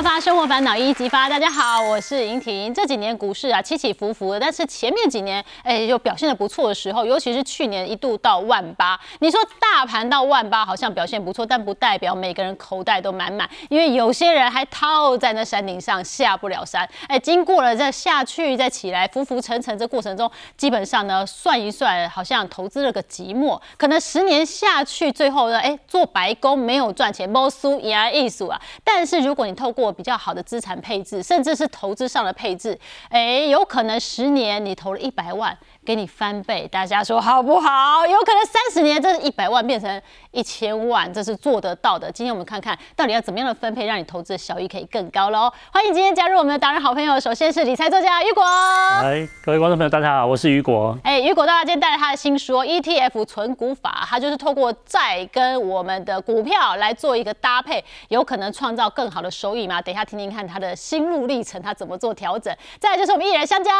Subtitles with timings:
[0.00, 1.28] 爆发生活烦恼一一激发。
[1.28, 2.72] 大家好，我是莹婷。
[2.72, 8.98] 这几年股市啊起起伏伏，但是前面几年哎又表现的不错的时候，尤其是去年一度到万八。
[9.18, 16.88] 你说大盘到万八好像表现不错，但不代表每个人口袋都满满，因为有些人还套在那山顶上下不了山。
[17.06, 23.60] 哎，经过了再下去再起来，浮浮沉沉这过程中，基本上呢算一算，好像投资了个寂寞。
[23.76, 28.58] 可能十年下去，最后呢哎做白工没有赚钱，摸输也艺术啊。
[28.82, 32.78] 但是如果你透过比较好的资产配置，甚至是投资上的配置，
[33.08, 35.56] 哎，有可能十年你投了一百万，
[35.90, 38.06] 给你翻倍，大家说好不好？
[38.06, 42.12] 有可能三十年，这一百万变成一千万，这是做得到的。
[42.12, 45.52] 今天我们看看到底要怎么样的分配，让你投资的效益可以更高喽。
[45.72, 48.44] 欢迎今天加入我们的达人好朋友，首先是理财作家雨果。
[48.44, 50.96] 来，各位观众朋友，大家好，我是雨果。
[51.02, 59.82] 哎，雨果大家今天带来他的新书《ETF 存股法》，他就是透过债跟我们的股票来做一个搭配，有可能创造更好的收益吗？
[59.82, 62.56] 等一下听听看他的心路历程，他怎么做调整。
[62.78, 63.72] 再来就是我们艺人香蕉，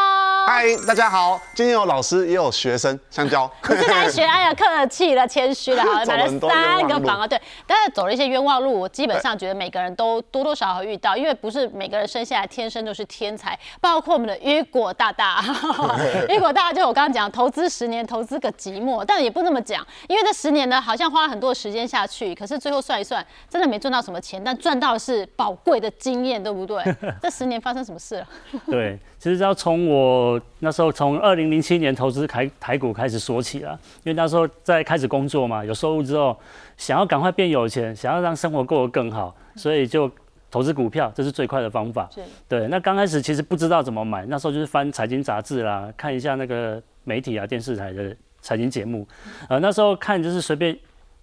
[0.49, 3.51] 嗨，大家好，今天有老师也有学生，香蕉。
[3.69, 4.23] 你是来学？
[4.25, 15.43] 哎呀，客气了，谦虚了，好， 买了买了三个房啊，对，但是走了一些冤枉路，我基本上觉得每个人都多多少少遇到，因为不是每个人生下来天生就是天才，包括我们的雨果大大，
[16.29, 26.83] 雨果大大就我刚刚讲，投资十年，投资个寂寞，但也不那么讲，因为这十年呢，好像花了很多的时间下去，可是最后算一算，真的没赚到什么钱，但赚到的是宝贵的经验，对不对？
[27.21, 28.27] 这十年发生什么事了？
[28.67, 36.35] 对，其实要从我那时候从二零零七年投资台台股开始说起了，因为那时候在开始工作嘛，有收入之后，
[36.79, 40.11] 想要赶快变有钱，想要让生活过得更好，所以就
[40.51, 42.09] 投资股票，这是最快的方法。
[42.49, 49.07] 对，那刚开始其实不知道怎么买，那时候就是翻财经杂志啦，看一下那个媒体啊、电视台的财经节目，
[49.51, 50.75] 呃，那时候看就是随便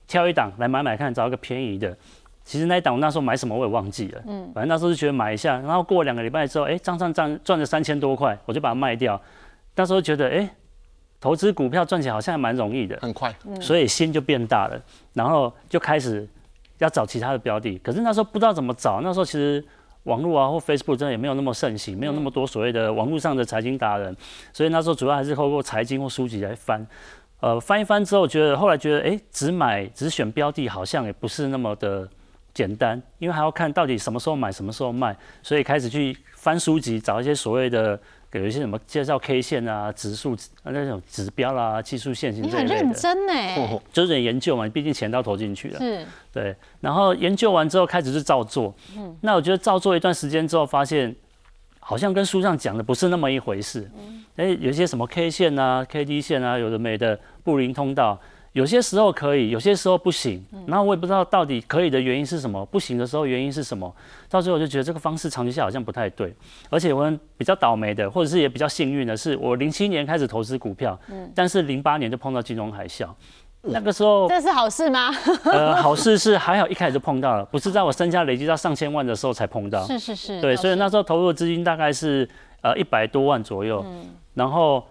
[0.08, 1.98] 挑一档来买买看，找一个便宜的。
[2.48, 9.22] 其实那一档我那时候买什么我也忘记了，嗯，反正那时候就觉得买一下，然后过两个礼拜之后，哎，账上赚赚了三千多块，我就把它卖掉。
[9.76, 10.50] 那时候觉得，哎，
[11.20, 14.82] 投资股票赚钱好像还蛮容易的，很快，所以心就变大了，
[15.14, 16.26] 然后就开始
[16.78, 17.78] 要找其他的标的。
[17.80, 19.62] 可是那时候不知道怎么找，那时候其实
[20.04, 24.16] 网络啊或 Facebook 真的也没有那么盛行，没有那么多所谓的网络上的财经达人，
[24.54, 26.88] 所以那时候主要还是透过财经或书籍来翻。
[27.40, 32.10] 呃，翻一翻之后，觉得后来觉得，哎，只买只选标的好像也不是那么的
[32.58, 38.00] 简单，因为还要看到底什么时候买，什么时候卖，所以开始去翻书籍，找一些所谓的。
[38.34, 45.80] 有一些什么介绍 K 线啊、指数啊那种指标啦、技术线型你很这一类的，认真呢，就是研究嘛，毕竟钱都投进去了。
[45.80, 48.76] 是对，然后研究完之后开始是照做。
[48.96, 51.16] 嗯，那我觉得照做一段时间之后，发现
[51.80, 53.90] 好像跟书上讲的不是那么一回事。
[53.98, 58.20] 嗯，哎，有一些什么 K 线啊、KD 线啊，有的没的布林通道，
[58.58, 60.44] 有些时候可以，有些时候不行。
[60.66, 63.94] 然后我也不知道到底可以的原因是什么，不行的时候原因是什么。
[64.28, 66.34] 到最后我就觉得这个方式长期下好像不太对，
[66.72, 67.08] 而且我
[67.38, 71.00] 比较倒霉的，或者是也比较幸运的是，我零七年开始投资股票，
[71.36, 73.08] 但是零八年就碰到金融海啸。
[73.62, 75.12] 那个时候，这是好事吗？
[75.46, 79.86] 呃，好事是还好一开始就碰到了，不是在我身家累积到上千万的时候才碰到。
[79.86, 82.28] 是是是，对，所以那时候投入的资金大概是
[82.64, 83.86] 呃一百多万左右，
[84.34, 84.84] 然后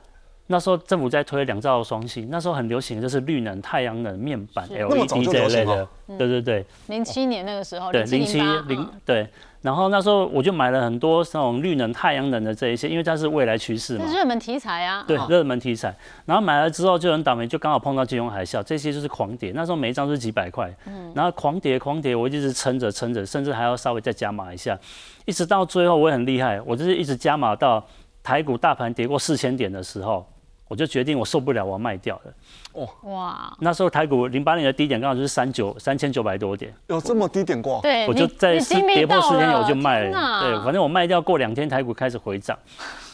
[0.48, 6.64] 那时候政府在推两兆双星，那时候很流行的就是绿能、太阳能、面板、LED 就这一类的，对对对。
[6.86, 9.28] 零七年那个时候，对，零零七零对，
[9.62, 14.04] 然后那时候我就买了很多那种绿能、太阳能的这一些，因为它是未来趋势嘛。
[14.04, 15.00] 热门题材啊。
[15.00, 15.92] 哦，对热门题材，
[16.24, 20.72] 然后买了之后就很倒霉，就刚好碰到金融海啸，这些就是狂跌，那时候每一张都是几百块，
[21.12, 24.78] 然后狂跌狂跌，我一直撑着撑着，甚至还要稍微再加码一下，
[25.24, 27.84] 一直到最后我也很厉害，我就是一直加码到
[28.22, 30.24] 台股大盘跌过四千点的时候，
[30.68, 32.32] 我就决定我受不了，我要卖掉了。
[32.72, 37.80] 哦哇，那时候台股零八年的低点刚好就是三九三千九百多点，有这么低点过？
[37.82, 42.58] 对，我就你在跌破四千点我就卖了，对，反正我卖掉过两天，台股开始回涨。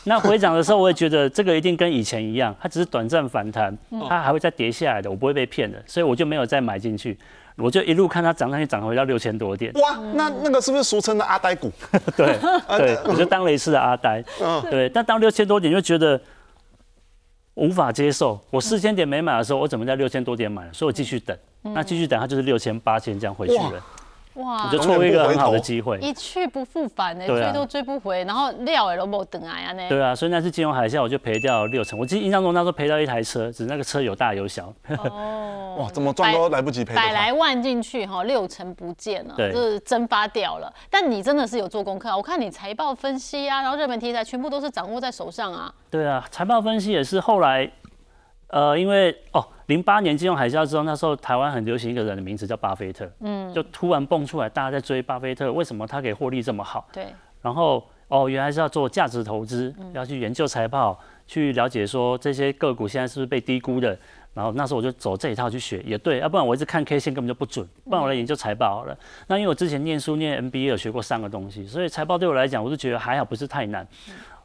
[0.05, 7.17] 那回涨的时候，我也觉得这个一定跟以前一样，它只是短暂反弹，嗯它还会再跌下来的，我不会被骗的，所以我就没有再买进去，
[7.57, 9.73] 我就一路看它涨上去，涨回到六千多点。
[9.75, 11.71] 哇，那那个是不是俗称的阿呆股？
[12.17, 12.37] 对
[12.77, 14.25] 对，我就当了一次的阿呆。
[14.43, 16.21] 嗯，对，但到六千多点就觉得
[17.55, 18.41] 无法接受。
[18.51, 20.65] 我四千点没买的时候，我怎么在六千多点买？
[20.65, 20.73] 了？
[20.73, 23.85] 所以我继续等，那继续等，它就是六千八千这样回去了，
[24.35, 25.99] 哇我就错过一个很好的机会。
[25.99, 29.89] 一去不复返呢，追都追不回，然后料也都没等来啊呢。
[29.89, 31.99] 对啊，所以那次金融海啸我就赔掉六成。
[31.99, 34.73] 我记得印象中那时候赔掉一台车，只是那个车有大有小。
[34.89, 36.95] 哦， 哇，怎么赚都来不及赔。
[36.95, 40.73] 百来万进去哈，六成不见了，对就是蒸发掉了。
[40.89, 45.73] 但你真的是有做功课啊，我看你财报分析啊，然后热门题材全部都是掌握在手上啊。
[45.91, 47.71] 对啊，财报分析也是后来，
[48.49, 56.87] 呃，因为哦，零八年金融海啸之后，那时候台湾很流行一个人的名字叫巴菲特，嗯，就突然蹦出来，大家在追巴菲特，为什么他可以获利这么好？
[56.93, 57.07] 对，
[57.41, 63.99] 然后哦，原来是要做价值投资，要去研究财报，去了解说这些个股现在是不是被低估的。
[64.35, 68.95] 然后那时候我就走这一套去学，也对，要不然我一直看 K 线根本就不准，不然我来研究财报好了。
[69.27, 73.87] 那因为我之前念书念 MBA 有学过三个东西，所以财报对我来讲，我就觉得还好，不是太难。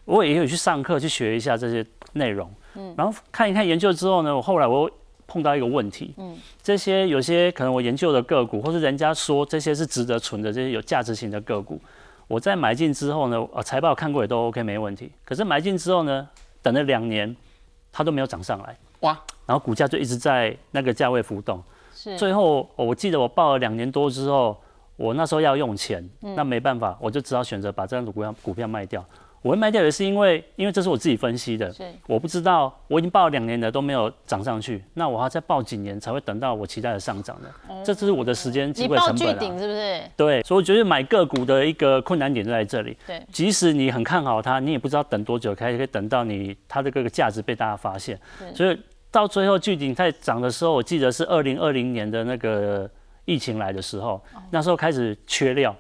[0.04, 4.90] 我也有去上课去学一下这些内容，嗯然后看一看研究之后呢，我后来我
[5.28, 11.80] 碰到一个问题，嗯这些有些可能我研究的个股，或是人家说这些是值得存的这些有价值型的个股，
[12.28, 15.12] 我在买进之后呢，呃，财报看过也都 OK 没问题。
[15.26, 16.28] 可是买进之后呢，
[16.62, 17.36] 等了两年，
[17.92, 19.20] 它都没有涨上来，哇！
[19.46, 21.62] 然后股价就一直在那个价位浮动，
[21.94, 22.18] 是。
[22.18, 24.58] 最后我记得我报了两年多之后，
[24.96, 29.06] 我那时候要用钱，那没办法，我就只好选择把这张股票股票卖掉。
[29.48, 31.74] 我会卖掉也是因为，因为这是我自己分析的，
[32.06, 37.50] 我不知道我已经报了两年了都没有涨上去，那我还要再报几年才会等到我期待的上涨的，
[37.82, 40.02] 这就是我的时间机会成本你报巨顶是不是？
[40.18, 42.98] 对，所以我觉得买个股的一个困难点就在这里。
[43.08, 48.20] 对，即使你很看好它，你也不知道等多久开始可以等到你它的各个价值被大家发现。
[48.54, 48.78] 所以
[49.10, 52.90] 到最后巨顶在涨的时候，我记得是二零二零年的那个
[53.24, 54.22] 疫情来的时候，
[54.52, 55.74] 那时候开始缺料。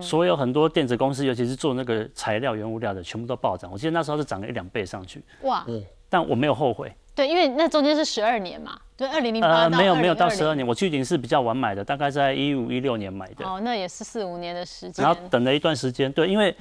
[0.00, 3.70] 所有很多电子公司，尤其是做那个材料、原物料的，全部都暴涨。
[3.72, 5.22] 我记得那时候是涨了一两倍上去。
[5.42, 5.64] 哇！
[6.08, 6.92] 但我没有后悔。
[7.14, 13.44] 对，因为那中间是十二年嘛，对，二零零八没有没有到十二年，我去年是比较晚买的，大概在一五一六年买的。
[13.46, 15.04] 哦，那也是四五年的时间。
[15.04, 16.54] 然后等了一段时间，对，因为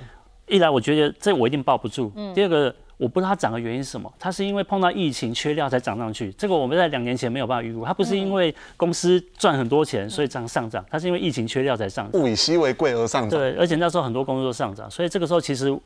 [0.48, 2.76] 一来我觉得这我一定抱不住，第二个。
[3.04, 6.32] 我不知道它涨的原因是什么，它是因为碰到疫情缺料才涨上去。
[6.38, 12.22] 这个我们在两年前没有办法预估，它不是因为公司赚很多钱所以涨上涨，它是因为疫情缺料才上涨。
[12.22, 13.38] 物以稀为贵而上涨。
[13.38, 15.78] 对，而且那时候很多公司都上涨，所以这个时候其实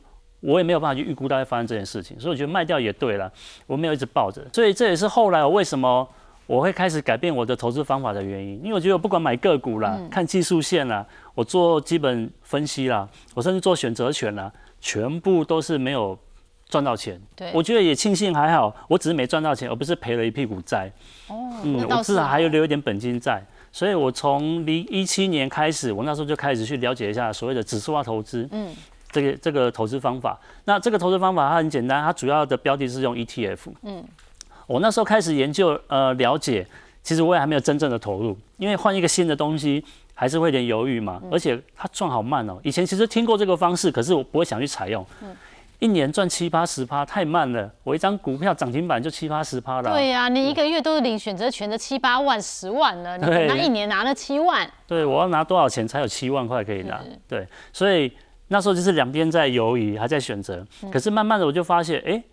[0.42, 3.32] 我也没有办法去预估它会发生这件事情，所以我觉得卖掉也对了，
[3.66, 4.46] 我没有一直抱着。
[4.54, 6.08] 所以这也是后来我为什么
[6.46, 11.04] 我会开始改变我的投资方法的原因，因为我觉得不管买个股啦、看技术线啦、
[11.34, 16.16] 我做基本分析啦，我甚至做选择权啦，全部都是没有。
[16.70, 20.92] 赚到钱，对，我觉得也庆幸还好，我只是没赚到钱，而不是赔了一屁股债。
[21.30, 23.42] 哦，嗯，我至少还有留一点本金在，
[23.72, 28.76] 所以我从零一七年开始，我那时候就开始去了解一下所谓的指数化投资，嗯，
[29.12, 30.38] 这个这个投资方法。
[30.66, 33.60] 那这个投资方法它很简单，它主要的标的是用 ETF。
[33.84, 34.04] 嗯，
[34.66, 36.68] 我那时候开始研究呃了解，
[37.02, 39.82] 其实我也还没有真正的投入，因为换一个新的东西
[40.14, 42.60] 还是会有点犹豫嘛，而且它赚好慢哦。
[42.62, 45.06] 以前其实听过这个方式，可是我不会想去采用。
[45.80, 45.86] 嗯。
[45.86, 49.94] 一年赚七八十趴太慢了，我一张股票涨停板就七八十趴了。
[49.94, 54.70] 对呀，你一个月都是领选择权的七八万、十万了，你那一年拿了七万。
[54.88, 57.00] 对，我要拿多少钱才有七万块可以拿？
[57.28, 58.12] 对，所以
[58.48, 60.66] 那时候就是两边在犹豫，还在选择。
[60.92, 62.24] 可是慢慢的我就发现，哎。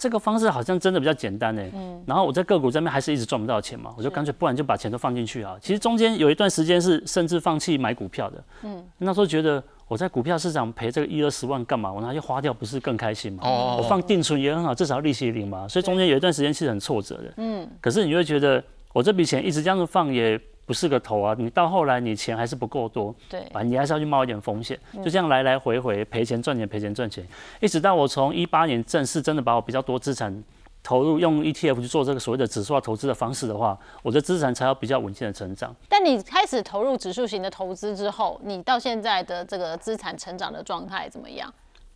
[0.00, 5.58] 这个方式好像真的比较简单诶，嗯，然后我在个股这边还是一直赚不到钱嘛，我就干脆不然就把钱都放进去啊。
[5.60, 11.92] 其实中间有一段时间是甚至放弃买股票的，嗯，那时候觉得我在股票市场赔这个一二十万干嘛？
[11.92, 13.42] 我拿去花掉不是更开心吗？
[13.44, 15.68] 哦，我放定存也很好，至少利息零嘛。
[15.68, 18.64] 所以中间有一段时间是很挫折的，嗯，可是你会觉得
[18.94, 20.40] 我这笔钱一直这样子放也。
[20.70, 21.34] 不是个头啊！
[21.36, 27.26] 你到后来你钱还是不够多，对啊，你还是要去冒一点风险，就这样来来回回赔钱赚钱赔钱赚钱，
[27.58, 30.32] 一直到我从一八年正式真的把我比较多资产
[30.80, 35.74] 投入用 ETF 去做这个所谓的指数化投资的方式的话，我的资产才有比较稳健的成长。
[35.88, 41.52] 但你开始投入指数型的投资之后，你到现在的这个资产成长的状态怎么样？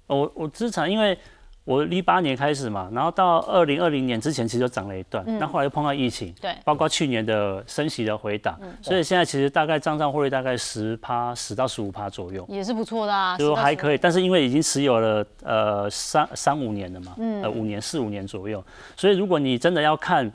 [0.08, 1.16] 我我资产因为。
[1.64, 13.96] 我一八年开始嘛，然后到二零二零年之前其实就涨了一段，那后来又碰到疫情，对，包括去年的升息的回档，所以现在其实大概账上获利大概十趴十到十五趴左右，也是不错的啊，就还可以。
[13.96, 18.62] 但是因为已经持有了呃三三五年了嘛，呃五年四五年左右，
[18.94, 20.30] 所以如果你真的要看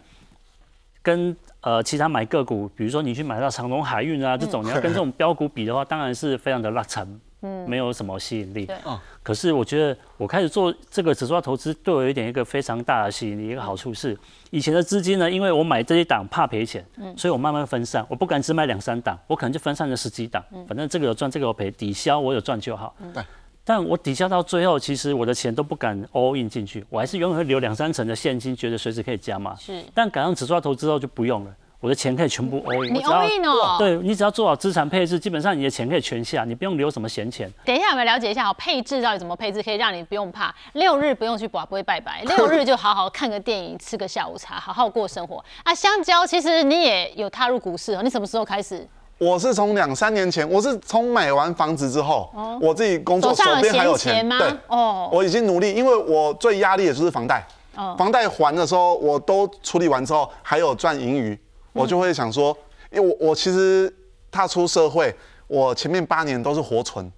[1.03, 7.07] 跟呃其他买个股，比如说你去买到长隆海运啊这种，你要跟这种标股比的话，当然是非常的拉长。
[7.41, 8.65] 嗯，没有什么吸引力。
[8.65, 8.75] 对，
[9.23, 13.49] 可是我觉得我开始做这个指数化投资，对我有一点一个非常大的吸引力。
[13.49, 14.17] 一个好处是，
[14.49, 20.43] 以前的资金呢，因为我买这一档怕赔钱，嗯，所以我慢慢分散，我不敢只买两三档，我可能就分散了十几档。
[20.51, 22.93] 嗯，反正这个有赚，这个有赔，抵消我有赚就好。
[23.13, 23.23] 对，
[23.63, 29.55] 但我抵消到最后，其实我的钱都不敢 all in 进去，我还是永远会留两三成的现金，觉得随时可以加码。
[29.55, 31.55] 是，但赶上指数化投资后就不用了。
[31.81, 33.77] 我的钱可以全部 all in，你 all in 哦？
[33.79, 37.49] 对你只要做好资产配置，基本上你的钱可以全下，你不用留什么闲钱。
[37.63, 45.73] 等一下，我们了解一下哦配置到底怎么配置，可以让你不用怕六日不用去拔，不会拜拜，六日就好好看个电影，吃个下午茶，好好过生活啊。
[45.73, 48.85] 香蕉，其实你也有踏入股市哦，你什么时候开始？
[49.17, 52.29] 我是从两三年前，我是从买完房子之后，
[52.61, 54.37] 我自己工作手边还有钱吗？
[54.39, 57.45] 对，哦，我已经努力，因为我最压力的就是房贷。
[57.75, 61.37] 哦房贷还的时候我都处理完之后，还有赚盈余，
[61.73, 62.57] 我就会想说，
[62.91, 63.93] 因为我我其实
[64.31, 65.15] 踏出社会，
[65.47, 67.11] 我前面八年都是活存。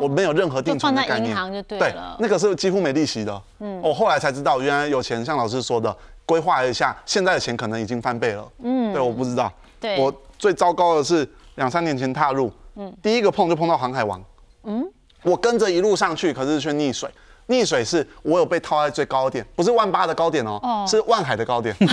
[0.00, 3.42] 我没有任何定存的就放在概念，银行就对了那个是几乎没利息的。
[3.58, 8.48] 嗯，我后来才知道，原来有钱，像老师说的，规划一下，现在的钱可能已经翻倍了。
[8.62, 9.52] 嗯，对，我不知道。
[9.78, 14.24] 对我最糟糕的是两三年前踏入，嗯，第一个碰就碰到航海王。
[14.64, 14.82] 嗯，
[15.22, 17.10] 我跟着一路上去，可是却溺水。
[17.48, 21.76] 溺水是我有被套在最高点，不是万八的高点哦，哦是万海的高点。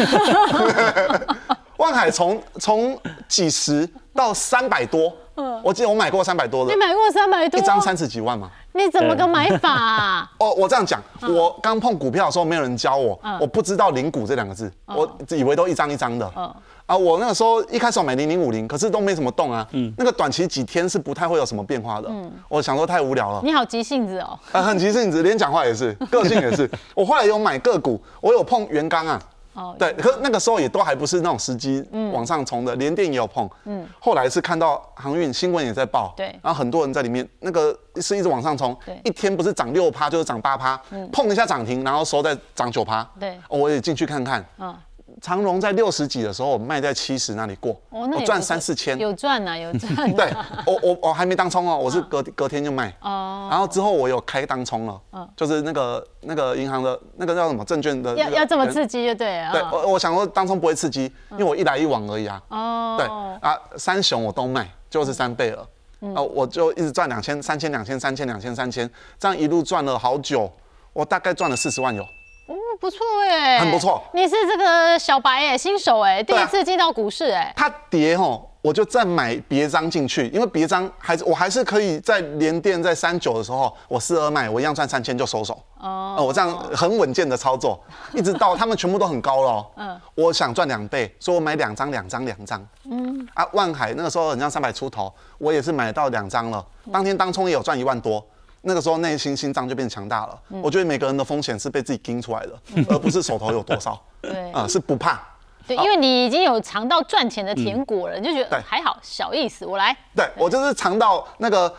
[1.83, 2.97] 万海从从
[3.27, 8.49] 几十到三百多，嗯我记得我买过三百多的你，买过三百多，一张三十几万嘛。
[8.71, 10.31] 你怎么个买法啊？
[10.39, 16.31] 哦，我这样讲，我刚碰股票的时候没有人教我，嗯我不知道零股这两个字，我以为都一张一张的。
[16.37, 19.67] 嗯啊，我那个时候一开始我买零零五零，可是都没什么动啊。
[19.71, 22.07] 嗯那个短期几天是不太会有什么变化的。
[22.09, 24.39] 嗯我想说太无聊了，你好急性子哦。
[24.53, 26.69] 啊，很急性子，连讲话也是，个性也是。
[26.95, 29.21] 我后来有买个股，我有碰元刚啊。
[29.53, 33.49] 哦，对，可是那个时候也都还不是那种时机往上冲的，连电也有碰。
[33.65, 36.27] 嗯，后来是看到航运新闻也在报，对。
[36.41, 40.79] 然后很多人在里面，那个是一直往上冲对，一天不是涨六趴就是涨八趴，
[41.11, 43.07] 碰一下涨停，然后收再涨九趴。
[43.19, 43.37] 对。
[43.47, 44.43] 哦，我也进去看看。
[44.57, 44.75] 嗯，
[45.23, 48.99] 长荣在六十几的时候，我卖在七十那里过，哦，我赚三四千。
[48.99, 50.11] 有赚呐，有赚呐。
[50.17, 50.33] 对，
[50.67, 52.93] 我我我还没当冲哦，我是隔隔天就卖。
[52.99, 55.01] 哦，然后之后我有开当冲了，
[55.37, 59.51] 就是那个那个银行的那个叫什么证券的那个要要这么刺激就对了。
[59.53, 62.43] 对，嗯我我想说当冲不会刺激，因为我一来一往而已啊。
[62.49, 63.07] 哦，对
[63.49, 65.65] 啊，三雄我都卖，就是三倍了。
[66.13, 70.51] 啊，我就一直赚两千、三千、两千、三千、两千、三千，这样一路赚了好久，
[70.91, 72.05] 我大概赚了四十万有。
[72.53, 77.51] 哦，不错哎，很不错你是这个小白哎，新手哎，第一次进到股市哎。
[77.55, 85.57] 它跌吼，我就再买别张进去，因为别张还是我还是可以在连电在三九的时候，我四二卖，我一样赚三千就收手。
[85.79, 87.79] 哦，哦，我这样很稳健的操作，
[88.13, 92.63] 一直到他们全部都很高了、嗯，我想赚两倍，所以我买两张、两张、两张。
[92.91, 96.63] 嗯，啊，万海那个时候好像三百出头，我也是买到两张了。
[96.91, 98.23] 当天当冲也有赚一万多，
[98.63, 100.39] 那个时候内心心脏就变强大了。
[100.61, 102.53] 我觉得每个人的风险是被自己盯出来的，
[102.89, 104.01] 而不是手头有多少。
[104.21, 105.21] 对啊、是不怕。
[105.67, 109.95] 对，因为你已经有尝到赚钱的甜果了，你就觉得对还好，小意思，我来。
[110.15, 111.73] 对我就是尝到那个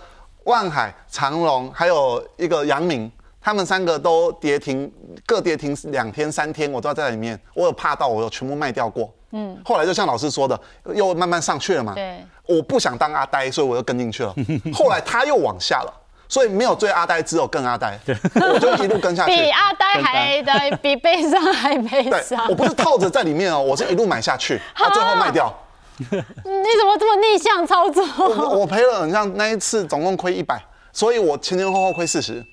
[0.44, 3.10] 万海、长隆，还有一个阳明，
[3.40, 4.90] 他们三个都跌停，
[5.26, 7.38] 各跌停两天、三天，我都要在里面。
[7.54, 9.12] 我有怕到，我有全部卖掉过。
[9.32, 10.58] 嗯，后来就像老师说的，
[10.94, 11.94] 又慢慢上去了嘛。
[11.94, 14.34] 对，我不想当阿呆，所以我又跟进去了。
[14.72, 15.92] 后来他又往下了，
[16.28, 17.98] 所以没有追阿呆，只有更阿呆。
[18.34, 19.34] 我就一路跟下去。
[19.36, 22.46] 比阿呆还的，比悲伤还悲对伤，。
[22.48, 25.52] 我不是套着在里面哦，我是一路买下去，他最后卖掉。
[25.96, 28.04] 你怎么这么逆向操作？
[28.18, 30.60] 我我赔了，你像那一次总共亏一百，
[30.92, 32.44] 所以我前前后后亏四十。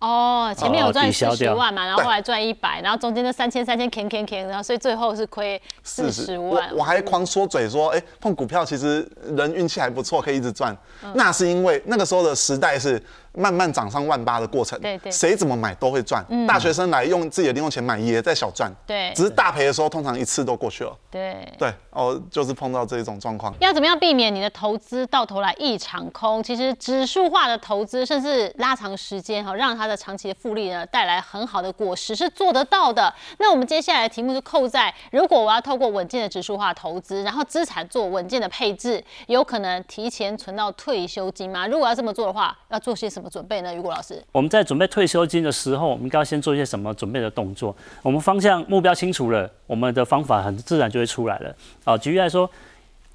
[0.00, 6.70] 哦，前面有赚十万嘛，然后后来赚一百，然后中间那三千三千 can can can，然后所以最后是亏四十万。
[6.70, 9.04] 我我还狂说嘴说，哎、碰股票其实
[9.36, 10.72] 人运气还不错，可以一直赚。
[11.02, 13.02] 嗯那是因为那个时候的时代是
[13.32, 16.24] 慢慢涨上万八的过程，对对嗯谁怎么买都会赚。
[16.46, 20.96] 大学生来用自己的零用钱买也在小赚，对只是大赔的时候通常一次都过去了。
[21.10, 21.36] 对。
[21.58, 23.52] 对，哦，就是碰到这种状况。
[23.60, 26.42] 要怎么样避免你的投资到头来一场空？
[26.42, 33.12] 其实指数化的投资，甚至拉长时间哈，让它的长期的复利呢带来很好的果实是做得到的。
[33.38, 41.66] 那我们接下来的题目就扣在：如果我要透过稳健的指数化投资，然后资产做稳健的配置，有可能提前存到退休金吗？
[41.66, 43.74] 如果要这么做的话，要做些什么怎么准备呢？
[43.74, 47.74] 雨果老师，我们在准备退休金的时候，我们应该先做一些什么准备的动作？
[48.00, 51.52] 我们方向目标清楚了，我们的方法很自然就会出来了。
[51.82, 52.48] 啊，举例来说，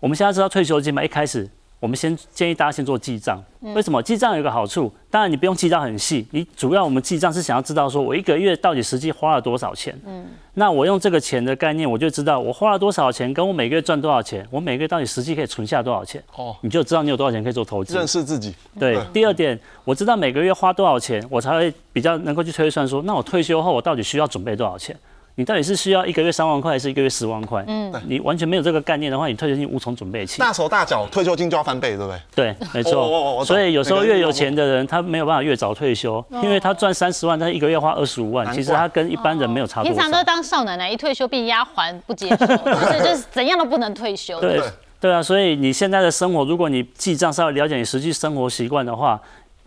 [0.02, 1.50] 我们现在知道退休金嘛，一开始
[1.84, 3.44] 我们先建议大家先做记账。
[3.60, 4.02] 为什么？
[4.02, 9.94] 记账有一个好处，当然你不用记账很细，你主要我们记账是想要知道说我一个月到底实际花了多少钱。
[10.06, 16.24] 嗯，那我用这个钱的概念，我就知道我花了多少钱，跟我每个月赚多少钱，我每个月到底实际可以存下多少钱。
[16.38, 17.94] 哦，你就知道你有多少钱可以做投资。
[17.94, 18.56] 认识自己。
[18.80, 24.98] 对对，第二点，我知道每个月花多少钱，我才会比较能够去推算说，那我退休后我到底需要准备多少钱？
[25.36, 27.64] 你到底是需要一个月三万块，还是一个月十万块？
[27.68, 30.40] 嗯，你完全没有这个概念的话，你退休金无从准备起。
[30.40, 32.54] 大手大脚，退休金就要翻倍，对不对？
[32.54, 33.44] 对，没错。
[33.44, 40.24] 所以有时候越有钱的人，他没有办法越早退休，因为他赚三十万，他一个月花二十五万，其实他跟一般人没有差多少平常都。
[40.24, 42.48] 当少奶奶，一退休变丫鬟，不接受，就
[42.92, 44.40] 是就是怎样都不能退休。
[44.40, 44.64] 对对
[45.02, 49.20] 对啊，所以你现在的生活，如果你记账稍微了解你实际生活习惯的话，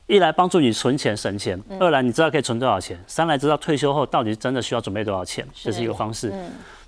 [0.07, 6.33] 一来帮助你存钱省钱，二来你知道可以存多少钱，三来知道退休后到底真的需要准备多少钱，这是一个方式。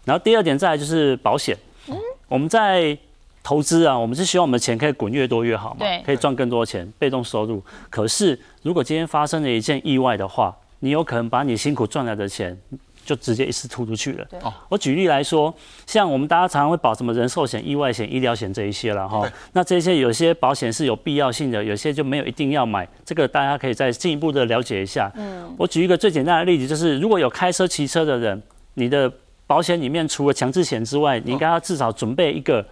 [0.05, 1.57] 然后第二点再来就是保险，
[2.29, 2.97] 我们在
[3.43, 7.63] 投资啊，我们是希望我们的钱可以滚越多越好嘛，可以赚更多钱，被动收入。
[7.91, 12.57] 可是如果今天发生了一件意外的话，你有可能把你辛苦赚来的钱
[13.09, 14.27] 就直接一次吐出去了
[14.69, 15.55] 我举例来说，
[15.87, 19.33] 像我们大家常常会保什么人寿险、意外险、医疗险这一些了哈对。
[19.55, 25.11] 那这些有些保险是有必要性的，有些就没有一定要买，这个大家可以再进一步的了解一下。
[25.17, 28.43] 嗯，我举一个最简单的例子，就是如果有开车、骑车的人，
[28.75, 29.11] 你的
[29.47, 32.63] 保险里面除了强制险之外，你应该要至少准备一个。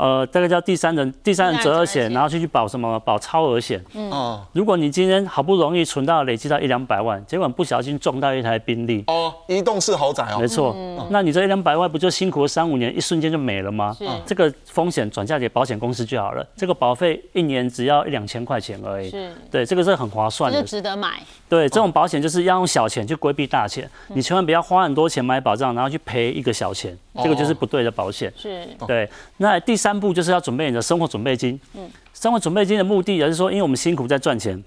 [0.00, 3.78] 呃，这个叫第三人第三人责任险，然后去去保什么保超额险。
[4.10, 10.74] 哦如果你今天好不容易存到累积到一两百万，结果不小心撞到一台宾利，哦，移动式豪宅哦，没错，
[11.10, 13.94] 那你这一两百万不就辛苦了三五年，一瞬间就没了吗？
[13.98, 14.08] 是。
[14.24, 19.10] 这个风险转嫁给保险公司就好了，这个保费一年只要一两千块钱而已。
[19.10, 20.60] 是，对，这个是很划算的。
[20.60, 20.66] 就。
[20.66, 21.20] 值得买。
[21.48, 28.32] 对，这种保险就是要用小钱去规避大钱，你千万不要花很多钱买保障，然后去赔一个小钱，这个就是不对的保险。
[28.36, 31.58] 是，对，那第三步就是要准备你的生活准备金。
[31.74, 34.62] 嗯，生活准备金的目的也是说，因为我们辛苦在赚钱、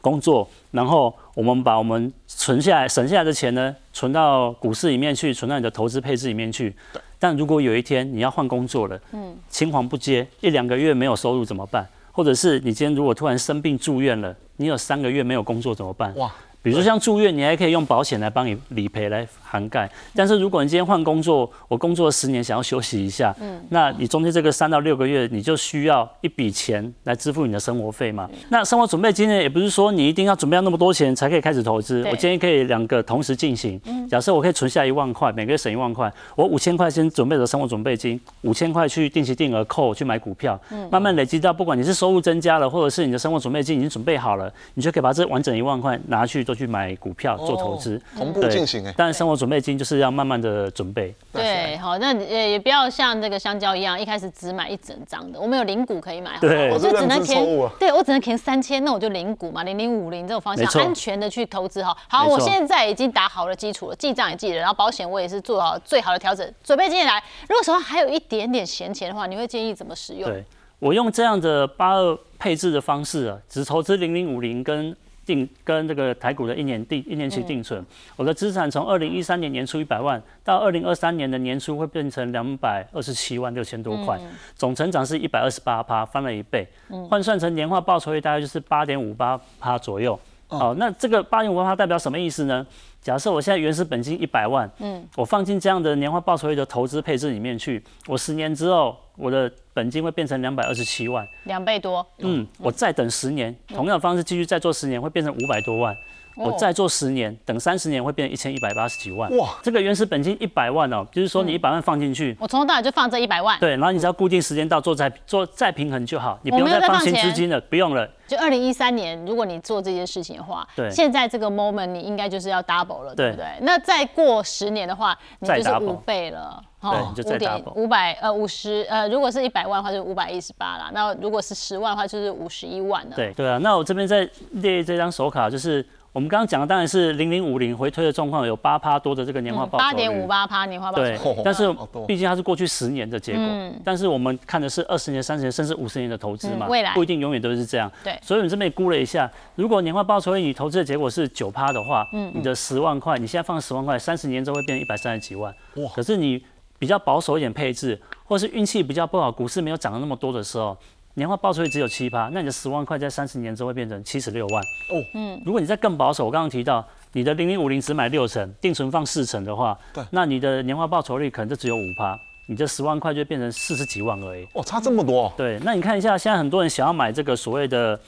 [0.00, 6.74] 工作，然后我们把我们存下来、省下来的钱呢，存到股市里面去，存到你的投资配置里面去。
[7.18, 11.86] 但如果有一天你要换工作了，嗯，青黄不接，一两个月没有收入怎么办？
[12.12, 16.14] 或者是你今天如果突然生病住院了，你有三个月没有工作怎么办？
[16.16, 16.30] 哇，
[16.62, 19.90] 比如说像住院，你还可以用保险来帮你理赔来涵盖。
[20.14, 23.34] 但是如果你今天换工作，我工作了十年想要休息一下，
[23.70, 28.28] 那你中间这个三到六个月，你就需要一笔钱来支付你的生活费嘛。
[28.50, 32.06] 那生活准备金呢，也不是说你一定要准备要那么多钱才可以开始投资。
[32.10, 33.80] 我建议可以两个同时进行。
[34.08, 48.00] 假设我可以存下一万块，每个月省一万块，我五千块先准备的生活准备金，五千块去定期定额扣去买股票，慢慢累积到不管你是收入增加了，或者是你的生活准备金已经准备好了，你就可以把这完整一万块拿去都去买股票做投资。
[48.16, 51.14] 同步对进行哎，但生活准备金就是要慢慢的准备。
[51.32, 55.40] 对，好，那也也不要像这个香蕉一样，一开始只买一整张的。
[55.40, 61.96] 我们有零股可以买，对我就只能填，对我只能填三千，那我就零股嘛，零零五零这种方向安全的去投资哈。
[62.08, 67.22] 好，我现在已经打好了基础了，记账也记了，然后保险我也是做好最好的调整，准备进来。
[67.48, 70.28] 如果手上还有一点点闲钱的话，你会建议怎么使用？
[70.28, 70.44] 对
[70.80, 74.96] 我用这样的八二配置的方式啊，只投资零零五零跟
[75.30, 77.84] 定跟这个台股的一年定一年期定存，
[78.16, 84.18] 我的资产从二零一三年年初一百万到二零二三年的年初会变成两百二十七万六千多块，
[84.56, 86.66] 总成长是一百二十八趴，翻了一倍，
[87.08, 90.18] 换算成年化报酬率大概就是八点五八趴左右。
[90.48, 92.66] 好，那这个八点五趴代表什么意思呢？
[93.00, 105.96] 假设我现在原始本金一百万，嗯，我放进这样的年化报酬率的投资配置里面去，我十年之后我的本金会变成两百二十七万，两倍多，嗯，我再等十年，同样的方式继续再做十年，会变成五百多万。
[106.44, 109.30] 我再做十年，等三十年会变成一千一百八十几万。
[109.36, 118.08] 哇这个原始本金一百万哦，就是说你一百万放进去，我从头到尾就放这一百万，对，然后你只要固定时间到做再做再平衡就好，你不用再放新资金了，不用了。
[118.26, 123.46] 就二零一三年，如果你做这件事情的话，对现在这个 moment 你应该就是要 double 了，对对不对？
[123.62, 130.92] 那再过十年的话，你再就是五倍了，对你就再五点 double 五百呃五十呃，如果是一百万的话，就是五百一十八啦。
[130.94, 133.16] 那如果是十万的话，就是五十一万了。
[133.16, 139.90] 对对啊，那我这边再列这张手卡，就是我们刚刚讲的，当然是零零五零回推的状况，有八趴多的这个年化报酬率。
[139.90, 141.72] 八点五八趴年化报酬率对，但是
[142.08, 143.44] 毕竟它是过去十年的结果，
[143.84, 147.90] 但是我们看的是二十年、三十年甚至五十年的投资嘛，嗯未来不一定永远都是这样。
[148.02, 155.54] 对所以我们这边估了一下，如果年化报酬率你投资的结果是九趴的话，你的十万块，你现在放十万块，三十年之后会变成一百三十几万。
[155.76, 156.44] 哇可是你
[156.80, 160.76] 比较保守一点配置，或是运气比较不好，股市没有涨得那么多的时候。
[161.14, 164.62] 年化报酬率只有七趴，那你的十万块在三十年之后会变成七十六万。
[164.62, 174.46] 哦，嗯，如果你再更保守，我刚刚提到你的零零五零只买六成，定存放四成的话，对那你的年化报酬率可能就只有五趴，你这十万块就变成四十几万而已。
[174.54, 177.98] 哦，差这么多哦，对，那你看一下，现在很多人想要买这个所谓的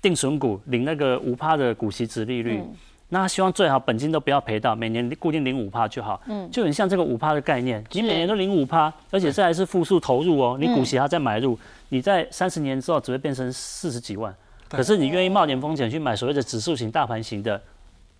[0.00, 2.62] 定存股，领那个五趴的股息值利率。
[3.10, 6.20] 那他希望最好本金都不要赔到，每年固定零五趴就好。
[6.26, 14.34] 嗯，就很像这个五趴的概念，你每年都零五趴，而且这还是复数投入哦，你股息还要再买入，你在三十年之后只会变成四十几万。
[14.68, 17.58] 可是你愿意冒点风险去买所谓的指数型、大盘型的，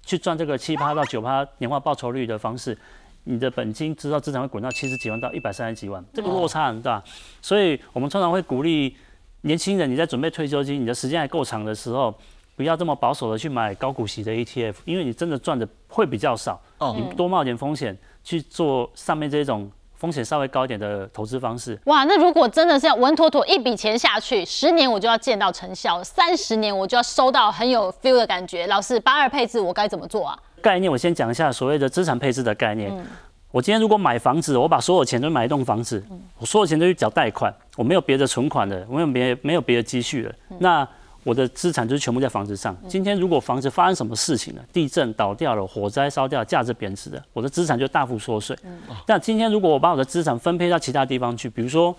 [0.07, 2.75] 去赚这个七趴到九趴年化报酬率的方式，
[3.25, 7.03] 你的本金知道资产会滚到七十几万到一百三十几万，这个落差很大。
[7.43, 8.97] 所以我们通常会鼓励
[9.43, 12.15] 年轻人，你在准备退休金，你的时间还够长的时候，
[12.59, 16.61] 不要这么保守的去买高股息的 ETF，因为你真的赚的会比较少。
[16.79, 21.79] 哦你多冒点风险去做上面这种风险稍微高一点的投资方式。
[21.85, 28.67] 哇，那如果真的是要稳妥妥一笔钱下去，十年我就要见到成效，三十年我就要收到很有 feel 的感觉。
[28.67, 30.37] 老师，八二配置我该怎么做啊？
[30.61, 32.93] 概念我先讲一下所谓的资产配置的概念。
[33.53, 36.05] 我今天如果买房子，我把所有钱都买一栋房子，
[36.39, 40.35] 我所有钱都去缴贷款，我没有别的存款的，我没有别没有别的积蓄了。
[40.59, 40.87] 那
[41.25, 42.77] 我的资产就是全部在房子上。
[42.89, 48.57] 今天如果房子发生什么事情了，地震倒掉了，火灾烧掉，价值贬值的，我的资产就大幅缩水。
[49.07, 51.95] 但今天如果我把我的资产分配到其他地方去，比如说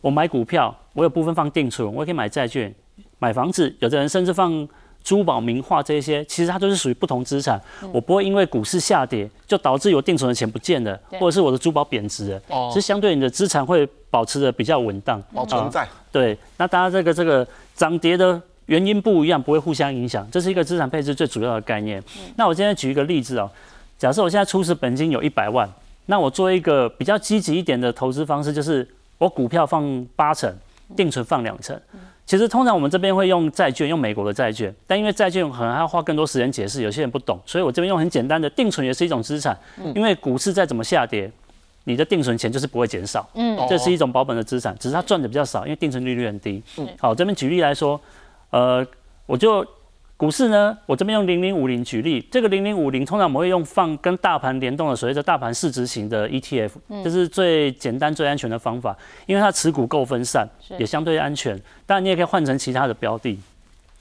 [0.00, 2.74] 我买股票，我有部分放定存，我也可以买债券、
[3.18, 4.68] 买房子，有的人甚至放。
[5.02, 7.60] 珠宝、名画这些，其实它都是属于不同资产。
[7.92, 12.40] 我不会因为股市下跌，就导致有定存的钱不见了，或者是我的珠宝贬值了。
[12.48, 15.86] 哦，是相对你的资产会保持的比较稳当，保存在。
[16.10, 22.02] 对，那大家这个这个涨跌的原因不一样，不会互相影响，这是一个资产配置最主要的概念。
[22.36, 23.50] 那我今天举一个例子哦，
[23.98, 25.70] 假设我现在初始本金有一百万，
[26.06, 28.86] 那我做一个比较积极一点的投资方式，就是
[29.18, 30.52] 我股票放八成，
[30.96, 31.78] 定存放两成。
[32.26, 39.54] 其实通常我们这边会用债券，用美国的债券，但因为债券可能还要花更多时间解释，有些人不懂，所以我这边用很简单的定存也是一种资产，
[39.94, 41.30] 因为股市再怎么下跌，
[41.84, 46.62] 你的定存钱就是不会减少，嗯，这是一种保本的资产，只是它赚的比较少，因为定存利率很低。
[46.78, 48.00] 嗯，好，这边举例来说，
[48.54, 48.86] 呃，
[49.26, 49.66] 我就。
[50.16, 56.70] 股市呢，我这边用零零五零举例，这个零零五零通常我们会用放跟大盘联动的所谓的大盘市值型的 ETF，
[57.02, 61.60] 这是最简单最安全的方法，因为它持股够分散，也相对安全。
[61.84, 63.36] 当然你也可以换成其他的标的。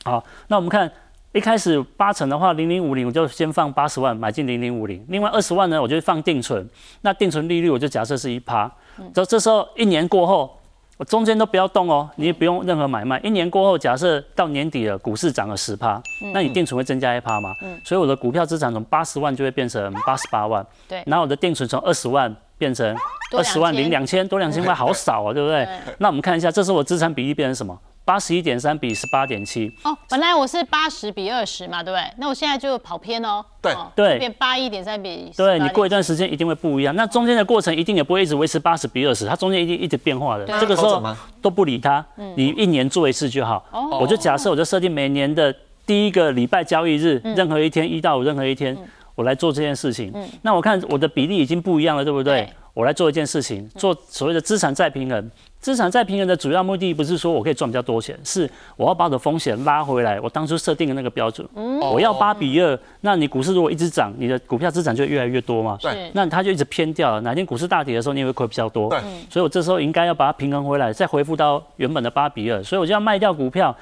[0.03, 0.89] 好，那我们看
[1.31, 6.65] 一开始八成的话，零零五零我就先放八十万买进零零五零，另外二十万呢我就放定存，
[7.01, 8.71] 那定存利率我就假设是一趴，
[9.15, 10.59] 这这时候一年过后。
[10.97, 13.19] 我中间都不要动哦，你也不用任何买卖。
[13.21, 16.01] 一年过后，假设到年底了，股市涨了十趴，
[16.33, 17.49] 那你定存会增加一趴嘛？
[17.63, 20.65] 嗯，所以我的股票资产从八十万就会变成八十八万。
[20.87, 22.95] 对，然后我的定存从二十万变成
[23.35, 25.67] 二十万零两千，多两千块，好少啊，对不对？
[25.97, 27.77] 那我们看一下，这是我资产比例变成什么？
[28.05, 32.03] 八十一点三比十八点七哦，本来我是八十比二十嘛，对不对？
[32.17, 36.93] 那我现在就跑偏哦，对对，变八一点三比，对你过一段时间一定会不一样。
[36.95, 40.45] 那中间的过程一定也不会一直维持八十比二十，它中间一定一直变化的。
[40.59, 41.01] 这个时候
[41.41, 43.63] 都不理它，你一年做一次就好。
[43.99, 48.77] 我就假设我就设定每年的第一个礼拜交易日，任何一天一到五任何一天，
[49.15, 50.13] 我来做这件事情。
[50.41, 52.49] 那我看我的比例已经不一样了，对不对？
[52.73, 55.31] 我来做一件事情，做所谓的资产再平衡。
[55.63, 60.19] 资产再平衡的主要目的不是说我可以赚比较多钱，是我要把我的风险拉回来。
[60.19, 61.47] 我当初设定的那个标准，
[61.79, 62.77] 我要八比二。
[62.99, 65.77] 那你股市如果一直涨，你的股票资产就越来越多嘛？
[65.81, 66.11] 对。
[66.13, 67.21] 那它就一直偏掉了。
[67.21, 68.89] 哪天股市大跌的时候，你也会亏比较多。
[68.89, 68.99] 对。
[69.29, 72.61] 所以我这时候应该要把它平衡回来，再恢复到原本的八比二。
[72.61, 73.73] 所以我就要卖掉股票，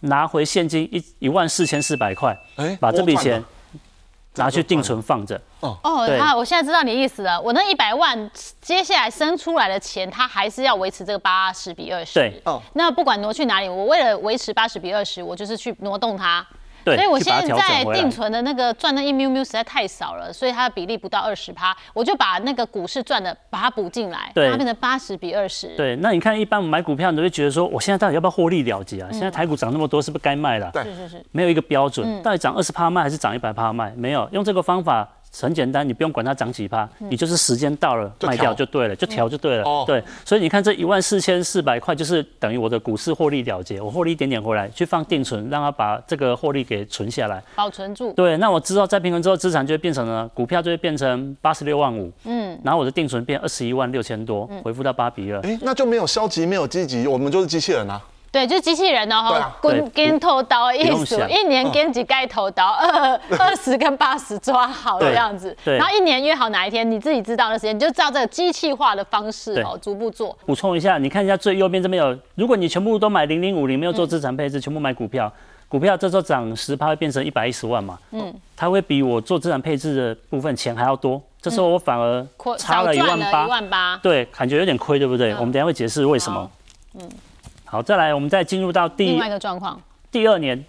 [0.00, 2.34] 拿回现金一一万四千四百块，
[2.80, 3.44] 把这笔钱。
[4.36, 7.40] 拿去定存放着哦哦，好，我现在知道你意思了。
[7.40, 12.14] 我那一百万接下来生出来的钱，它还是要维持这个八十比二十。
[12.14, 16.46] 对，哦，那不管挪去哪里，我为了维持八十比二十，我就是去挪动它。
[16.94, 25.74] 所以我现在定存的那个赚的一喵喵实在太少了，所以它的比例不到二十趴，我就把那个股市赚的把它补进来，它变成八十比二十。
[25.76, 29.08] 对，那你看一般我们买股票，你都会觉得说，我现在到底要不要获利了结啊？
[29.10, 30.70] 现在台股涨那么多，是不是该卖了？
[30.72, 33.92] 对，是是是，没有一个标准，到底涨二十趴卖还是涨一百趴卖？
[33.96, 35.08] 没有，用这个方法。
[35.42, 39.84] 很简单，你不用管它涨几趴，你就是时间到了卖掉就对了，就调就对了。
[39.86, 48.12] 对，所以你看这一万四千四百块就是等于我的股市获利了结，我获利一点点回来，去放定存，让它把这个获利给存下来，保存住。
[48.12, 55.40] 对，那我知道再平衡之后，资产就会变成了股票就会变成八十六万五，嗯，然后我的定存变二十一万六千多，回复到八比二。
[55.42, 58.00] 哎，那就没有消极，没有积极，我们就是机器人啊。
[58.32, 70.36] 对，就是机器人哦，滚跟头刀的意思，一年跟几盖头刀，二二十跟八十抓好这样子，然后一年约好哪一天，你自己知道的时间，你就照这个机器化的方式哦，逐步做。
[70.44, 75.32] 补充一下，你看一下最右边这边有，如果你全部都买零零五零，没有做资产配置，全部买股票，
[75.66, 77.98] 股票这时候涨十趴会变成一百一十万嘛？
[78.10, 82.26] 嗯，它会比我做资产配置的部分钱还要多，这时候我反而
[82.58, 85.32] 差了一万八，一万八，对，感觉有点亏，对不对？
[85.36, 86.50] 我们等下会解释为什么。
[87.00, 87.08] 嗯。
[87.66, 90.64] 好，再来，我们再进入到第另外一个状况，第二年。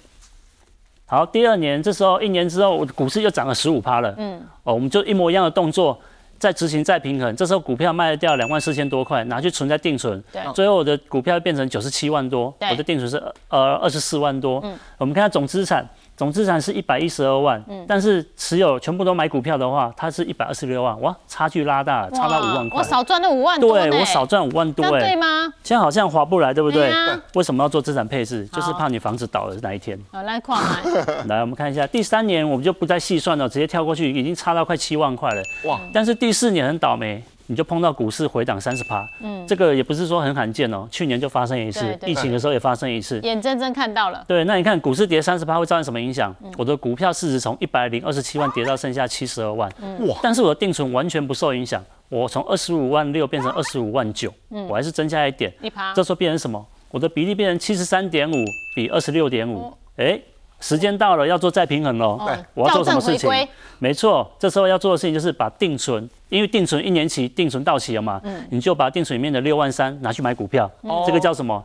[1.05, 4.13] 好，第二年这时候一年之后，股市又涨了十五趴了。
[4.17, 5.97] 嗯，哦，我们就一模一样的动作，
[6.37, 7.33] 再执行再平衡。
[7.35, 10.21] 这时候股票卖掉两万四千多块，拿去存在定存。
[10.33, 13.15] 对，最后我的股票变成九十七万多，我的定存是
[13.47, 14.59] 呃二十四万多。
[14.65, 15.87] 嗯，我们看下总资产。
[16.17, 22.79] 总资产是一百一十二万，嗯，但是持有全部都买股票的话，它是一百二十六万，哇，差距拉大，差到五万块。
[22.79, 25.53] 我少赚了五万多，对我少赚五万多，哎，对吗？
[25.63, 26.91] 现在好像划不来，对不对？
[27.35, 28.47] 为什么要做资产配置？
[28.47, 29.95] 就是怕你房子倒了那一天。
[30.11, 30.57] 好，来看
[31.27, 35.43] 来我们看一下第三年，我们就不再细算了，直接跳过去，已经差到快七万块了。
[35.65, 35.79] 哇！
[35.93, 37.23] 但是第四年很倒霉。
[37.47, 44.23] 你就碰到股市回档三十趴，嗯，这个也不是说很罕见哦，去年就发生一次，疫情的时候也发生一次，眼睁睁看到了。
[44.27, 46.35] 对，那你看股市跌三十趴会造成什么影响？
[46.57, 49.71] 我的股票市值从一百零二十七万跌到剩下七十二万，
[50.07, 50.17] 哇！
[50.21, 56.63] 但是我的定存完全不受影响，我从二十五万六变成二十五万九，嗯，我还是增加一点，一趴，这时候变成什么？
[56.91, 58.35] 我的比例变成七十三点五
[58.75, 59.63] 比二十六点五。
[59.63, 60.19] 哦，哎，
[60.59, 62.19] 时间到了要做再平衡喽。
[62.25, 63.29] 对我要做什么事情？
[63.79, 70.69] 没错，这时候要做的事情就是把定存，因为定存一年期定存到期了嘛，嗯你就把定存里面的六万三拿去买股票，
[71.05, 71.63] 这个叫什么？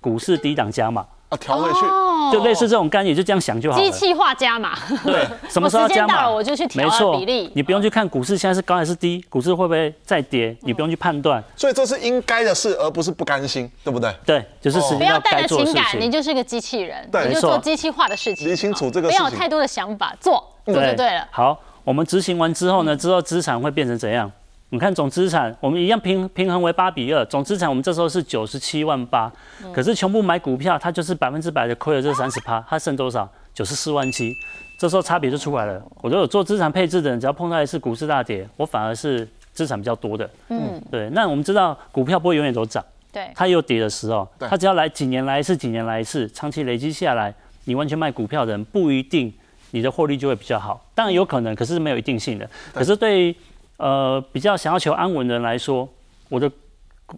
[0.00, 1.84] 股市低档加码，啊，调回去。
[1.86, 3.90] 哦就类似这种概念，就这样想就好了机。
[3.90, 4.78] 器化加码。
[5.02, 6.08] 对， 什么时候加码？
[6.08, 11.42] 我时间到了我就去调比例你不用去看股市现在是高还是低，股市会不会再跌，你不用去判断。
[11.56, 14.14] 所以这是应该的事，而不是不甘心，对不对？
[14.26, 16.00] 对，就是时不要带着情感，做事情。
[16.02, 19.24] 你就是个机器人，对你就做机器化的事情，理清楚这个不事情。
[19.24, 21.26] 要有太多的想法，做做就对了。
[21.30, 24.30] 好，我们执行完之后呢，之后资产会变成怎样？
[24.70, 29.32] 你看总资产，我们一样平平衡为八比二，总资产我们这时候是九十七万八，
[29.72, 33.28] 可是全部买股票，它就是百分之百的亏了这三十趴，它剩多少？
[33.54, 34.36] 九十四万七，
[34.78, 35.82] 这时候差别就出来了。
[36.02, 40.28] 我都有做资产配置的人，只要碰到一次股市大跌，我反而是资产比较多的。
[40.48, 42.84] 嗯，对，那我们知道股票不会永远都涨。
[43.10, 49.32] 对，它也有跌的时候，对它只要来几年来一次，几年来一次，长期累积下来，你完全卖股票的人不一定
[49.70, 52.48] 你的获利就会比较好，当然有可能，可是没有一定性的。
[52.72, 53.34] 可是对于
[53.78, 55.88] 呃比较想要求安稳的人来说，
[56.28, 56.48] 我的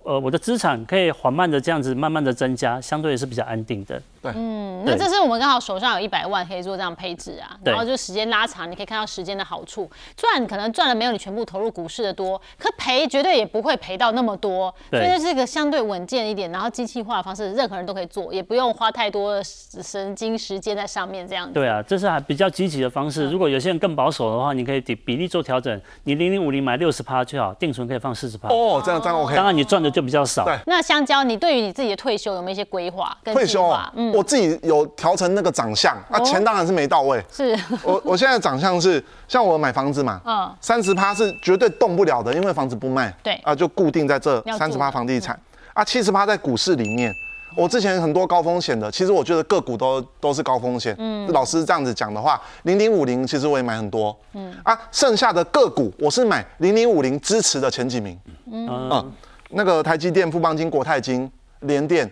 [0.04, 4.00] 呃我的资产可以缓慢的这样子慢慢的增加，相对也是比较安定的。
[4.22, 9.90] 嗯，那对这是我们刚好手上有一百万可以做这样配置啊，对然后就时间拉长，你可以看到时间的好处。
[10.16, 21.54] 赚可能赚的没有你全部投入股市的多，可赔绝对也不会赔到那么多，所对以这是一个相对稳健一点，然后机器化的方式，任何人都可以做，也不用花太多的神经时间在上面这样子。
[21.54, 23.30] 对啊，这是还比较积极的方式。
[23.30, 28.48] 如果有些人更保守的话，你可以比比例做调整，你零零五零买六十趴就好，定存可以放四十趴。
[28.48, 29.44] 哦，这样这样 OK 当。
[29.44, 30.44] 然你赚的就比较少。
[30.44, 33.60] 对那香蕉，你对于你自己的退休有没有一些规划跟计退休
[33.94, 37.22] 嗯，我自己有调成那个长相啊，哦钱当然是没到位。
[37.32, 45.38] 是， 我我现在的长相是，像我买房子嘛，嗯，三十趴是绝对动不了的，因为房子不卖，对啊，就固定在这三十趴房地产
[45.74, 47.12] 啊，七十趴在股市里面。
[47.56, 50.94] 我之前很多高风险的，其实我觉得个股都都是高风险。
[51.00, 54.16] 嗯，老师这样子讲的话，零零五零其实我也买很多。
[54.34, 58.16] 嗯啊，剩下的个股我是买零零五零支持的前几名。
[58.52, 59.12] 嗯，
[59.48, 61.28] 那个台积电、富邦金、国泰金、
[61.62, 62.08] 联电，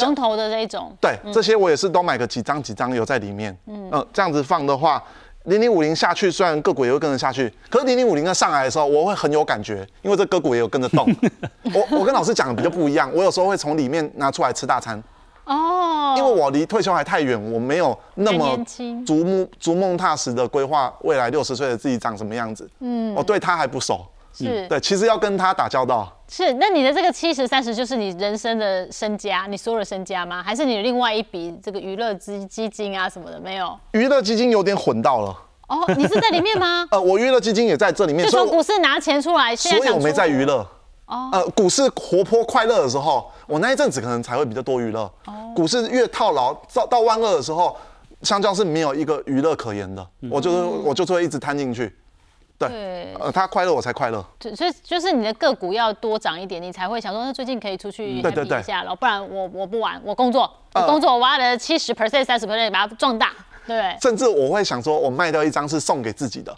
[0.00, 3.56] 龙头的这一种，对，这些我也是都买个几张几张有在里面。
[3.66, 5.02] 嗯、这样子放的话，
[5.44, 11.08] 零零五零下去，虽然个股也会跟着下去，可是零零五零在上来的时候，我会很有感觉，因为这个股也有跟着动。
[11.74, 15.02] 我我跟老师讲的比较不一样，我有时候会从里面拿出来吃大餐，
[15.44, 22.68] 哦，因为我离退休还太远，我没有那还么年轻逐梦逐梦踏实的规划未来六十岁的自己长什么样子。
[22.80, 24.04] 嗯，我对他还不熟。
[24.32, 26.10] 是对，其实要跟他打交道。
[26.28, 30.42] 是，那你的这个七十三十就是你人生的身家，你所有的身家吗？
[30.42, 33.78] 还是你另外一笔这个娱乐基基金啊什么的没有？
[33.92, 35.36] 娱乐基金有点混到了，
[35.68, 36.86] 哦，你是在里面吗？
[36.92, 40.66] 呃，我娱乐基金也在这里面，就从股市拿钱出来，所以我没在出娱乐。
[41.06, 45.02] 哦呃，股市活泼快乐的时候，我那一阵子可能才会比较多娱乐。
[45.26, 47.76] 哦股市越套牢到到万二的时候，
[48.22, 51.94] 香蕉是没有一个娱乐可言的，我就是我就是会一直摊进去。
[52.68, 54.24] 对，呃，他快乐我才快乐。
[54.38, 60.42] 就所以就是你的个股要多涨一点，你才会想说，那最近可以出去对对 happy 对一下了，不然我我不玩，我工作，
[60.74, 63.32] 我呃工作，我挖了七十 percent、三十 percent 把它壮大，
[63.66, 63.96] 对？
[64.00, 66.56] 甚至我会想说，我卖掉一张是送给自己的，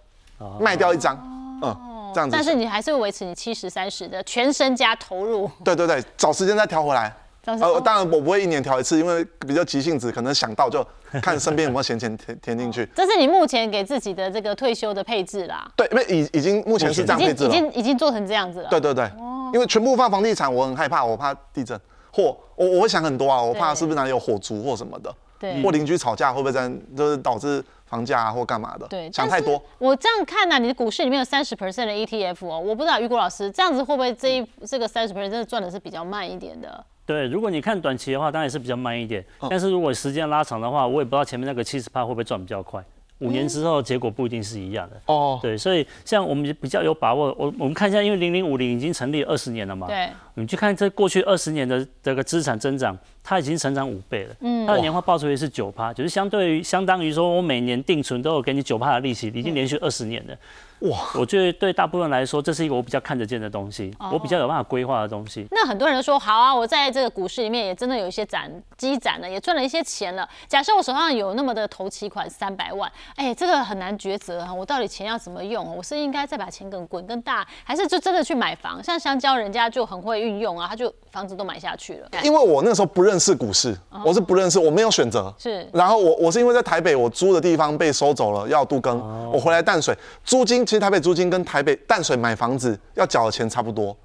[0.61, 1.17] 卖掉一张，
[1.63, 2.35] 嗯，这样子。
[2.37, 5.51] 但是你还是会维持你七十三十的全身家投入。
[5.65, 7.15] 对对对，找时间再调回来。
[7.45, 10.85] 呃，当然我不会一年调一次，因为比较急性子，可能想到就
[11.23, 12.89] 看身边有没有闲钱填填进去。
[12.97, 17.51] 这是你目前给自己的这个退休的配置啦，对，因为已已经目前是这样已配置了。
[17.51, 18.69] 经已经已经做成这样子了。
[18.71, 19.11] 对对对，
[19.53, 21.79] 因为全部放房地产，我很害怕，我怕地震，
[22.13, 29.63] 或我我会想很多啊，我怕是不是哪里有火烛或什么的，对或邻居吵架会不会在就是导致房价啊或干嘛的，对，想太多。
[29.79, 36.85] 我这样看呢、你的股市里面有三十 percent 的 ETF 哦，我不知道于果老师这样子会不会这一这个三十 percent 真的赚的是比较慢一点的？
[37.07, 39.25] 对，如果你看短期的话，当然是比较慢一点。
[39.41, 42.83] 哦但是如果时间拉长的话，我也不知道前面那个七十趴会不会赚比较快。
[43.21, 45.01] 五年之后结果不一定是一样的。
[45.07, 54.35] 哦，对，所以像我们比较有把握，我我们看一下，因为零零五零已经成立二十年了嘛，对，你去看这过去二十年的这个资产增长，它已经成长五倍了。
[54.41, 60.37] 嗯，它的年化报酬率是九趴，就是相对于相当于说我每年定存都有给你九趴的利息，已经连续二十年了。
[60.81, 65.47] 哇，我觉得对大部分来说，这是一个我比较看得见的东西，我比较有办法规划的东西。
[65.51, 70.29] 那很多人都说好啊，我在这个股市里面也真的有一些攒积攒了，也赚了一些钱了。
[70.47, 75.75] 假设我手上有那么的投期款三百万，哎，这个很难抉择啊，我到底钱要怎么用？
[75.75, 78.83] 我是应该再把钱更滚更大，还是就真的去买房？
[78.83, 82.09] 像香蕉人家就很会运用啊，他就房子都买下去了。
[82.23, 85.33] 因为我那时候不认识股市，我是不认识，我没有选择。
[85.39, 88.99] 是然后我我是因为在台北，我租的地方被收走了，要都更，
[89.31, 93.97] 我回来淡水，租金其实台北租金跟台北淡水买房子要缴的钱差不多，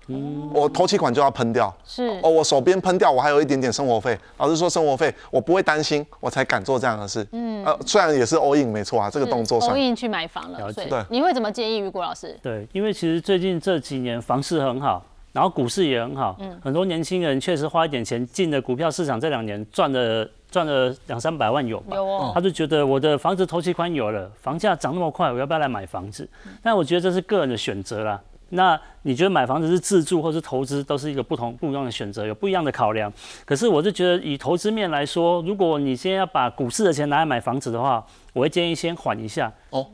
[0.54, 1.74] 我头期款就要喷掉。
[1.86, 4.18] 是哦，我手边喷掉，我还有一点点生活费。
[4.38, 7.26] 老实说，生活费我不会担心，我才敢做这样的事。
[7.32, 9.90] 嗯，呃，虽然也是 all in 没错啊，这个动作算 all。
[9.90, 12.38] in 去买房了，了解所以对你会怎么建议于果老师？
[12.42, 21.96] 对，因为其实最近这几年房市很好，然后股市也很好，很多年轻人确实花一点钱进了股票市场，这两年赚了赚了两三百万有吧。
[21.96, 26.28] 有哦，他就觉得我的房子头期款有了，房价涨那么快，我要不要来买房子？
[26.63, 28.20] 但我觉得这是个人的选择啦。
[28.52, 33.13] 那你觉得买房子是自住或是投资，都是一个不同不一样的选择，有不一样的考量。
[33.46, 39.54] 可是我是觉得以投资面来说，如果你现在要把股市的钱拿来买房子的话，我会建议先缓一下。
[39.70, 39.86] 哦，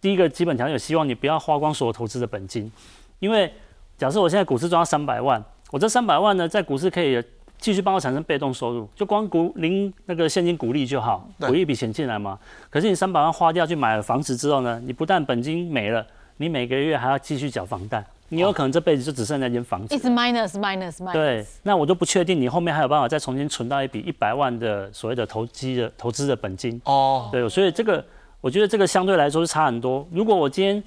[0.00, 2.70] 第一个基本条件，希望你不要花光所有投资的本金，
[3.18, 3.52] 因为
[4.00, 7.22] 假设我现在股市赚到三百万，我这三百万呢，在股市可以
[7.58, 12.38] 继续帮我产生被动收入，就光股零那个现金股利就好，对股一笔钱进来嘛。
[12.70, 16.06] 可是你三百万花掉去买了房子之后呢，你不但本金没了，
[16.38, 19.98] 你每个月还要继续缴房贷，你有可能这辈子就只剩那间房子一。
[19.98, 21.12] 直 minus minus minus。
[21.12, 26.80] 对，那我就不确定你后面还有办法再重新存到一笔一百万的所谓的投机的投资的本金。
[26.86, 28.02] 哦，对，所以这个
[28.40, 30.08] 我觉得这个相对来说是差很多。
[30.10, 30.82] 如果我今天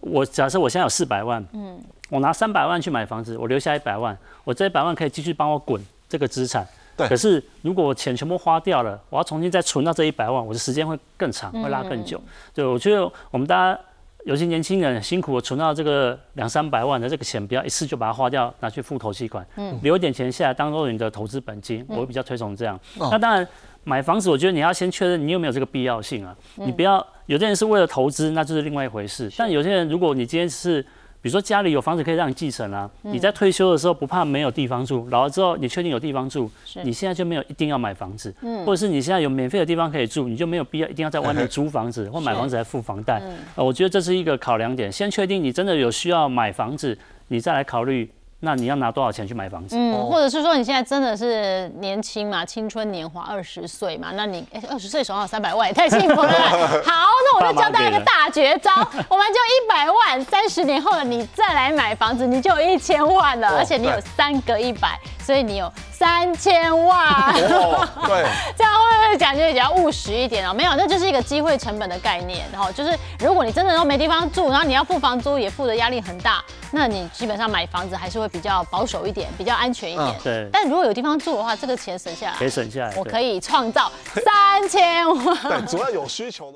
[0.00, 1.78] 我假设我现在有四百万，嗯，
[2.12, 6.66] 我拿三百万去买房子，我留下一百万，我这一百万可以继续帮我滚这个资产。
[6.94, 12.20] 对可是如果我钱全部花掉了，我要重新再存到这一百万，我的时间会更长，会拉更久。
[12.54, 13.80] 对，我觉得我们大家。
[14.24, 22.78] 有些年轻人辛苦地存到这个两三百万的这个钱，不要一次就把它花掉，拿去付头期款，嗯，留一点钱下来当做你的投资本金，我会比较推崇这样。
[22.98, 23.44] 哦那当然，
[23.82, 29.28] 买房子我觉得你要先确认你有没有这个必要性啊，你不要有些人是为了投资，那就是另外一回事。
[29.36, 30.86] 但有些人如果你今天是
[31.22, 36.50] 比如说家里有房子可以让你继承啊，你在退休的时候不怕没有地方住，老了之后你确定有地方住，
[36.82, 38.34] 你现在就没有一定要买房子，
[38.66, 43.22] 或者是你现在有免费的地方可以住，你就没有必要一定要在外面租房子 或买房子来付房贷。
[43.54, 48.10] 呃，我觉得这是一个考量点，先确定你真的有需要买房子，你再来考虑，
[48.44, 49.76] 那你要拿多少钱去买房子？
[49.78, 56.32] 嗯，或者是说你现在真的是年轻嘛，青春年华二十岁嘛，那你二十岁手上有三百万也太幸福了。
[56.84, 56.92] 好，
[57.24, 58.72] 那我就教大家一个大绝招，
[59.08, 67.32] 我们就一百万，三十年后的你再来买房子，你就有一千万了，哦而且你有三个一百，所以你有三千万。
[67.34, 70.52] 哦，对， 这样会不会感觉比较务实一点啊？
[70.52, 72.46] 没有，那就是一个机会成本的概念。
[72.52, 80.08] 然后就是，如果你真的都没地方住，然后你要付房租，也付的压力很大，那你基本上买房子还是会比较保守一点，比较安全一点。
[80.08, 82.94] 嗯对但如果有地方住的话，这个钱省下来，可以省下来。
[82.96, 83.90] 我可以创造
[84.24, 85.36] 三千万。
[85.42, 86.50] 对，主要有需求的。